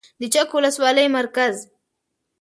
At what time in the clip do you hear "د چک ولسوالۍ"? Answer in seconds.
0.19-1.07